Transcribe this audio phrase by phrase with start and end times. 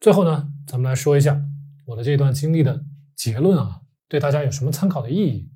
[0.00, 1.42] 最后呢，咱们来说一下
[1.86, 2.84] 我的这段经历的
[3.16, 5.50] 结论啊，对大家有什么参考的意义？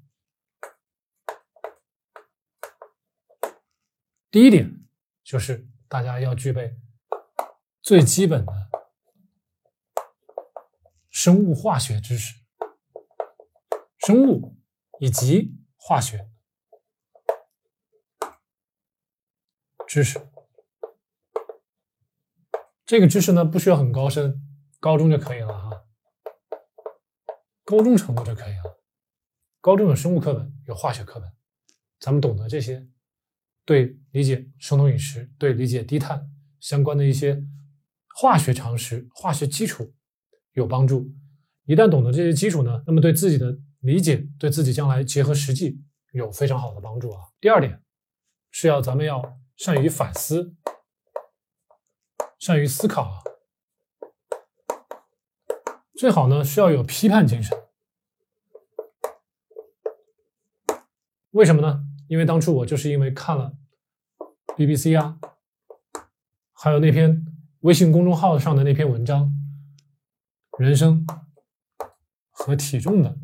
[4.33, 4.85] 第一点
[5.23, 6.77] 就是大家要具备
[7.83, 8.53] 最基本的
[11.09, 12.35] 生物化学知识，
[13.99, 14.57] 生物
[14.99, 16.29] 以及化学
[19.87, 20.32] 知识。
[22.93, 24.39] 这个知识呢，不需要很高深，
[24.79, 25.83] 高中就可以了哈，
[27.65, 28.83] 高中程度就可以了。
[29.63, 31.27] 高中有生物课本，有化学课本，
[31.99, 32.87] 咱们懂得这些。
[33.65, 36.29] 对理解生酮饮食、对理解低碳
[36.61, 37.43] 相关的一些
[38.15, 39.95] 化学常识、化学基础
[40.53, 41.11] 有帮助。
[41.65, 45.81] 一旦懂得这些基础呢，那么对自己的理解、对自己将来结合实际
[46.13, 47.23] 有非常好的帮助啊。
[47.41, 47.83] 第二点
[48.51, 50.55] 是要咱们要善于反思、
[52.43, 53.23] 善于思考啊，
[55.95, 57.57] 最好呢是要有批判精神。
[61.31, 61.85] 为什么呢？
[62.09, 63.57] 因为当初我就是因为看了
[64.57, 65.21] BBC 啊，
[66.53, 67.25] 还有那篇
[67.61, 69.33] 微信公众号上的那篇文章，
[70.59, 71.07] 人生
[72.33, 73.17] 和体重的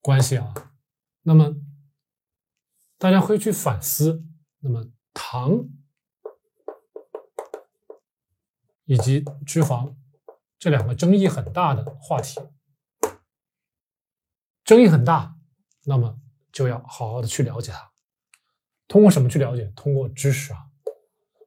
[0.00, 0.54] 关系啊，
[1.22, 1.56] 那么
[2.98, 4.24] 大家会去反思，
[4.60, 5.68] 那么糖
[8.90, 9.94] 以及脂肪
[10.58, 12.40] 这两个争议很大的话题，
[14.64, 15.36] 争议很大，
[15.84, 16.20] 那么。
[16.52, 17.92] 就要好好的去了解它，
[18.88, 19.72] 通过什么去了解？
[19.76, 20.66] 通过知识啊，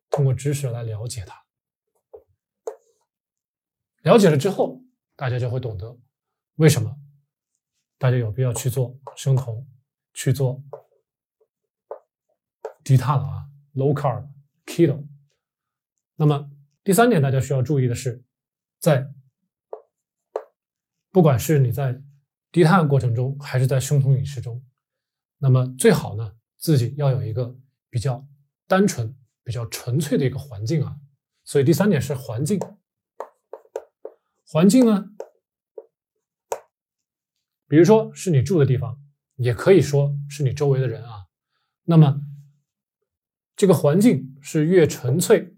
[0.10, 1.44] 通过知识来了解它。
[4.04, 4.82] 了解了之后，
[5.18, 6.00] 大家就会懂得
[6.56, 6.96] 为什么
[7.98, 9.68] 大家有必要去做生酮，
[10.14, 10.64] 去做
[12.82, 14.26] 低碳了啊，low carb
[14.66, 15.06] keto。
[16.16, 16.50] 那么
[16.84, 18.24] 第三点，大家需要注意的是，
[18.80, 19.10] 在
[21.12, 22.02] 不管是你在
[22.52, 24.62] 低碳过程中，还是在生酮饮食中。
[25.38, 27.56] 那么最好呢，自己要有一个
[27.90, 28.28] 比较
[28.68, 30.98] 单纯、比较纯粹的一个环境啊。
[31.46, 32.60] 所以第三点是环境。
[34.46, 35.10] 环境呢，
[37.68, 39.02] 比如说是你住的地方，
[39.36, 41.28] 也可以说是你周围的人啊。
[41.84, 42.22] 那么
[43.56, 45.53] 这个环境是越纯粹、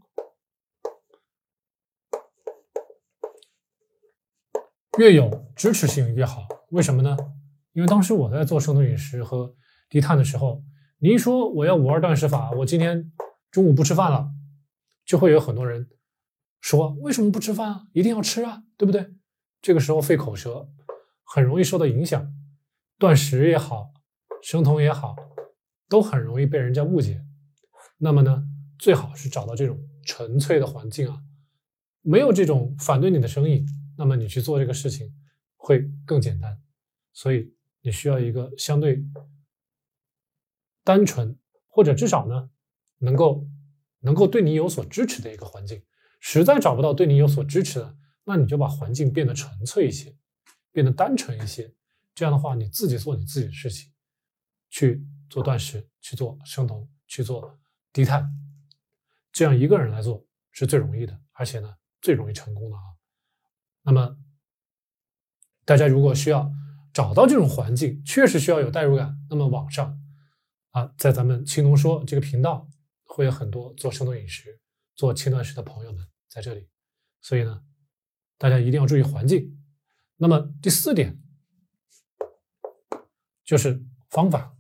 [4.97, 6.47] 越有支持性越好。
[6.69, 7.17] 为什么呢？
[7.73, 9.53] 因为当时我在做生酮饮食和
[9.89, 10.63] 低碳的时候，
[11.00, 13.11] 你一说我要五二断食法，我今天
[13.51, 14.29] 中午不吃饭了，
[15.06, 15.89] 就会有很多人
[16.61, 17.83] 说为什么不吃饭啊？
[17.91, 19.13] 一定要吃啊，对不对？
[19.61, 20.69] 这个时候费口舌，
[21.25, 22.33] 很容易受到影响。
[22.97, 23.91] 断食也好，
[24.41, 25.16] 生酮也好，
[25.89, 27.22] 都很容易被人家误解。
[27.97, 28.45] 那么呢，
[28.79, 31.22] 最好是找到这种纯粹的环境啊，
[32.01, 33.66] 没有这种反对你的声音，
[33.97, 35.13] 那么你去做这个事情
[35.56, 36.61] 会更简单。
[37.13, 39.06] 所以你需要一个相对。
[40.83, 41.35] 单纯，
[41.67, 42.51] 或者至少呢，
[43.00, 43.50] 能够
[44.01, 45.83] 能够对你有所支持的一个环境。
[46.19, 50.16] 实在找不到对你有所支持的，那你就把环境变得纯粹一些，
[50.72, 51.73] 变得单纯一些。
[52.13, 53.91] 这样的话，你自己做你自己的事情，
[54.69, 57.57] 去做断食，去做生酮，去做
[57.91, 58.31] 低碳，
[59.31, 62.83] 这样一个人来做是最容易的，而且呢，最容易成功的啊。
[63.85, 64.18] 那么，
[65.63, 66.51] 大家如果需要
[66.91, 70.01] 找到这种环境，确实需要有代入感，那么网上。
[70.72, 72.68] 啊，在咱们青农说这个频道，
[73.06, 74.59] 会有很多做生酮饮食、
[74.95, 76.68] 做轻断食的朋友们在这里，
[77.22, 77.63] 所以呢，
[78.38, 79.57] 大家一定要注意环境。
[80.18, 81.22] 那么第四点
[83.44, 84.57] 就是方法，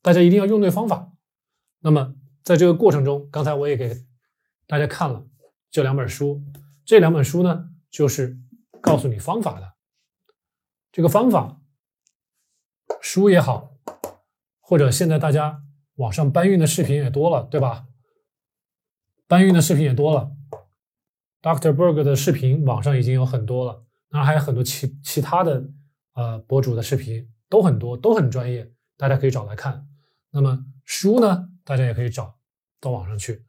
[0.00, 1.12] 大家一定要用对方法。
[1.80, 4.05] 那么在这个过程中，刚才我也给
[4.66, 5.26] 大家看了
[5.70, 6.42] 这两本书，
[6.84, 8.38] 这两本书呢，就是
[8.80, 9.74] 告诉你方法的
[10.90, 11.60] 这个方法。
[13.00, 13.76] 书也好，
[14.60, 15.62] 或者现在大家
[15.96, 17.86] 网上搬运的视频也多了，对吧？
[19.28, 20.32] 搬运的视频也多了
[21.42, 21.74] ，Dr.
[21.74, 25.68] Berg 的视频网上已经有很多了，当然还有很多其其他的
[26.14, 29.86] 呃博主的视频都很多，都很专业，大家可以找来看。
[30.30, 32.38] 那么书呢，大家也可以找
[32.80, 33.44] 到网上去，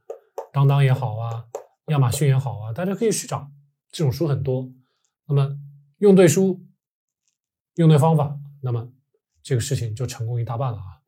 [0.58, 1.46] 当当也好啊，
[1.90, 3.52] 亚马逊也好啊，大家可以去找
[3.92, 4.72] 这种书很多。
[5.28, 5.56] 那么
[6.00, 6.66] 用对书，
[7.76, 8.92] 用对方法，那么。
[9.44, 11.00] 这个事情就成功一大半了啊，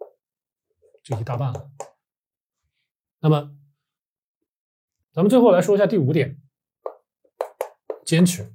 [1.04, 1.72] 就一大半了。
[3.20, 3.54] 那么，
[5.12, 6.40] 咱们最后来说一下第五点：
[8.06, 8.54] 坚持。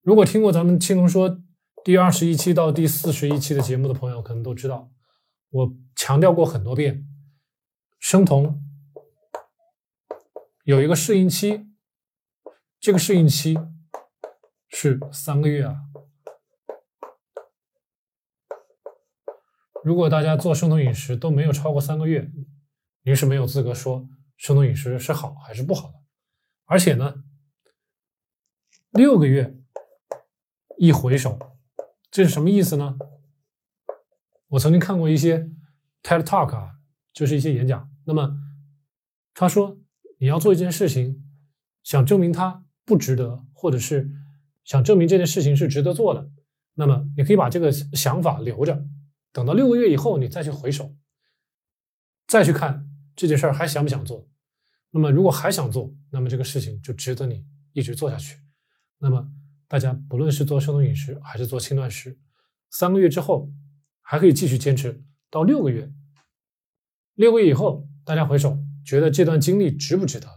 [0.00, 1.40] 如果听过咱们青龙说
[1.84, 4.90] 第二十一期到第四十一期的节目的朋友，可能都知道，
[5.50, 7.06] 我强调过很多遍，
[8.06, 8.62] 生酮
[10.64, 11.66] 有一个适应期，
[12.78, 13.56] 这个适应期
[14.68, 15.86] 是三个月啊。
[19.82, 22.30] 如果大家做生酮饮食都没有超过三个月，
[23.04, 24.06] 您是没有资格说
[24.36, 25.94] 生酮饮食是好还是不好的。
[26.66, 27.24] 而且呢，
[28.90, 29.56] 六个月
[30.76, 31.38] 一回首，
[32.10, 32.98] 这是什么意思呢？
[34.48, 35.50] 我曾经看过一些
[36.02, 36.74] TED Talk 啊，
[37.14, 37.92] 就是一些演讲。
[38.04, 38.36] 那么
[39.34, 39.78] 他说，
[40.18, 41.22] 你要做一件事情，
[41.82, 44.10] 想证明它不值得，或者是
[44.64, 46.30] 想证明这件事情是值得做的，
[46.74, 48.86] 那么你可以把这个想法留着。
[49.32, 50.94] 等到六个月以后，你再去回首，
[52.28, 54.28] 再去看这件事儿还想不想做？
[54.90, 58.38] 那么如果还想做，那么这个事情就值得你一直做下去。
[58.98, 59.28] 那么
[59.66, 62.16] 大家不论是做生酮饮食还是做轻断食，
[62.70, 63.50] 三个月之后
[64.00, 65.92] 还可以继续坚持到六个月。
[67.14, 70.28] 六个月以后，大家回首觉得这段经历值不值得？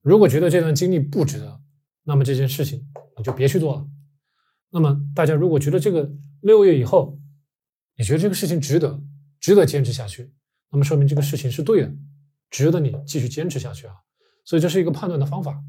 [0.00, 1.60] 如果觉得这段经历不值得，
[2.04, 3.86] 那么这件事情你就别去做了。
[4.70, 7.18] 那么大家如果觉得这个六个月以后，
[7.96, 9.02] 你觉得这个事情值得，
[9.40, 10.32] 值得坚持下去，
[10.70, 11.94] 那么说明这个事情是对的，
[12.48, 13.94] 值得你继续坚持下去啊。
[14.44, 15.62] 所以这是一个判断的方法。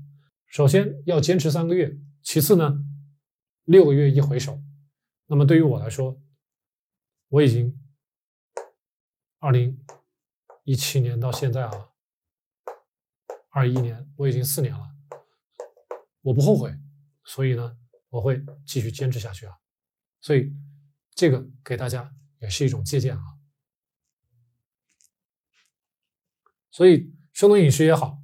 [0.48, 2.84] 首先要坚持三个月，其次呢，
[3.66, 4.62] 六个月一回首。
[5.28, 6.20] 那么对于我来说，
[7.28, 7.78] 我已经
[9.40, 9.78] 二零
[10.64, 11.90] 一七年到现在啊，
[13.50, 14.96] 二一年我已经四年了，
[16.22, 16.78] 我不后悔，
[17.24, 17.78] 所以呢，
[18.10, 19.58] 我会继续坚持下去啊。
[20.22, 20.54] 所以
[21.16, 22.14] 这个给大家。
[22.42, 23.22] 也是一种借鉴啊，
[26.72, 28.18] 所以生酮饮食也好，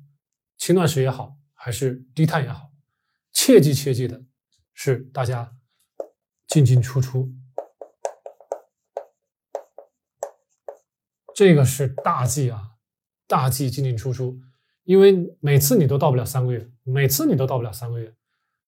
[0.56, 2.72] 轻断食也好，还是低碳也好，
[3.34, 4.24] 切记切记的
[4.74, 5.58] 是大家
[6.48, 7.30] 进进出出，
[11.36, 12.72] 这个是大忌啊，
[13.28, 14.40] 大忌进进出出，
[14.86, 18.16] 因为每次你都到不了三个月，每次你都到不了三个月，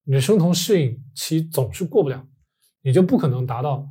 [0.04, 2.28] 你的生酮适应期总是过不了，
[2.82, 3.88] 你就不可能达到。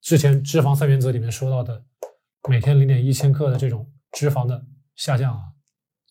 [0.00, 1.84] 之前脂肪三原则里面说到的，
[2.48, 4.64] 每天零点一千克的这种脂肪的
[4.94, 5.42] 下降啊，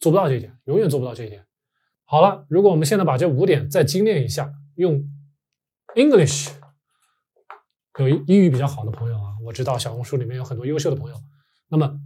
[0.01, 1.45] 做不到这一点，永远做不到这一点。
[2.03, 5.01] 好了，如果我们现在把这五点再精炼一下，用
[5.95, 6.49] English
[7.99, 11.15] 有英语比较好的朋友啊，我知道小红书里面有很多优秀的朋友。
[11.69, 11.99] 那么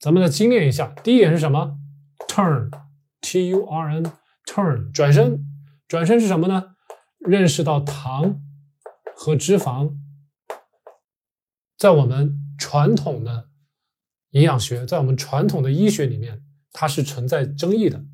[0.00, 1.78] 咱们再精炼一下，第一点是什么
[2.28, 5.44] ？Turn，T U R N，Turn，转身，
[5.86, 6.74] 转身是什么呢？
[7.18, 8.40] 认识到糖
[9.14, 9.96] 和脂肪。
[11.76, 13.48] 在我们传统的
[14.30, 16.42] 营养学，在我们传统的医学里面，
[16.72, 18.04] 它是存在争议的。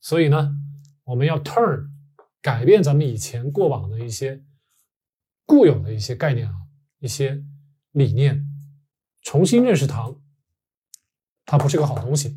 [0.00, 0.50] 所以呢，
[1.04, 1.88] 我们要 turn
[2.42, 4.44] 改变咱们以前过往的一些
[5.46, 6.54] 固有的一些概念啊，
[6.98, 7.42] 一些
[7.92, 8.44] 理念，
[9.22, 10.20] 重新认识糖，
[11.44, 12.36] 它不是个好东西；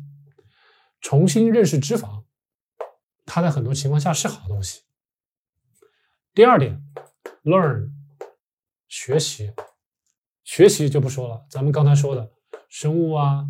[1.00, 2.24] 重新认识脂肪，
[3.26, 4.82] 它在很多情况下是好东西。
[6.34, 6.82] 第二点
[7.44, 7.90] ，learn
[8.86, 9.52] 学习。
[10.44, 12.32] 学习就不说了，咱们刚才说的
[12.70, 13.46] 生物啊、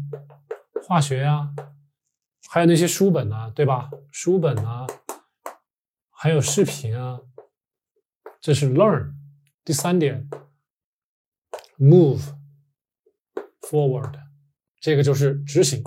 [0.84, 1.54] 化学呀，
[2.48, 3.88] 还有那些书本啊，对吧？
[4.10, 4.84] 书本啊，
[6.10, 7.20] 还有视频啊，
[8.40, 9.14] 这是 learn。
[9.64, 10.28] 第三点
[11.78, 12.34] ，move
[13.60, 14.18] forward，
[14.80, 15.82] 这个就是执行，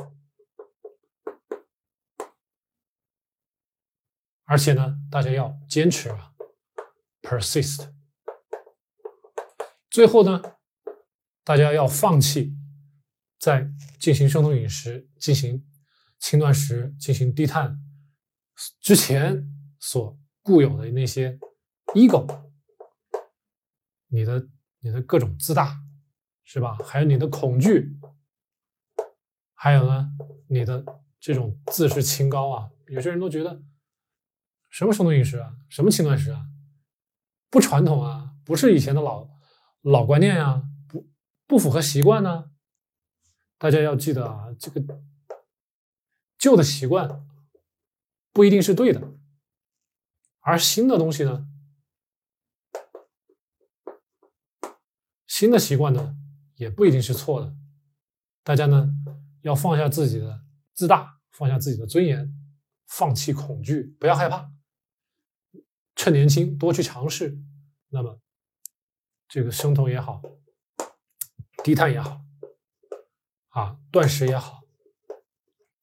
[4.45, 6.33] 而且呢，大家要坚持啊
[7.21, 7.91] ，persist。
[9.89, 10.41] 最后呢。
[11.43, 12.55] 大家要放弃
[13.39, 13.67] 在
[13.99, 15.67] 进行生酮饮食、进行
[16.19, 17.81] 轻断食、进行低碳
[18.79, 21.39] 之前所固有的那些
[21.95, 22.51] ego，
[24.07, 24.47] 你的
[24.81, 25.81] 你的各种自大，
[26.43, 26.77] 是吧？
[26.85, 27.97] 还有你的恐惧，
[29.63, 30.11] 还有呢，
[30.47, 30.83] 你的
[31.19, 32.71] 这种自视清高啊。
[32.87, 33.61] 有些人都觉得
[34.71, 36.47] 什么生酮饮食啊，什么轻断食啊，
[37.51, 39.29] 不传统啊，不是以前的老
[39.81, 40.63] 老观念呀。
[41.45, 42.49] 不符合习惯呢？
[43.59, 44.81] 大家要记得啊，这个
[46.39, 47.23] 旧的习惯
[48.31, 49.13] 不一定是对的，
[50.39, 51.47] 而新的东西呢，
[55.27, 56.15] 新的习惯呢
[56.55, 57.55] 也不一定是错的。
[58.43, 58.89] 大家呢
[59.41, 60.43] 要放下自己的
[60.73, 62.33] 自大，放下自己的尊严，
[62.87, 64.51] 放弃恐惧，不要害怕，
[65.95, 67.37] 趁年轻多去尝试。
[67.89, 68.19] 那么
[69.27, 70.21] 这个生酮也好。
[71.63, 72.19] 低碳也好，
[73.49, 74.61] 啊，断食也好，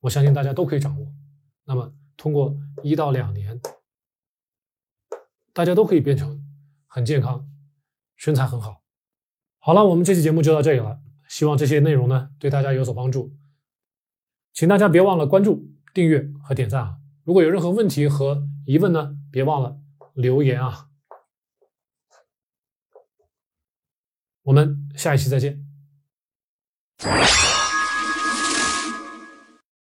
[0.01, 1.07] 我相信大家都可以掌握。
[1.67, 3.61] 那么，通过一到两年，
[5.53, 6.45] 大家都可以变成
[6.89, 7.49] 很健康、
[8.17, 8.83] 身材很好。
[9.61, 11.01] 好了，我们这期节目就到这里了。
[11.29, 13.33] 希望这些内容呢对大家有所帮助。
[14.59, 16.97] 请大家别忘了关注、订阅和点赞啊！
[17.23, 19.79] 如果有任何问题和疑问呢，别忘了
[20.15, 20.89] 留言啊！
[24.43, 25.65] 我们下一期再见。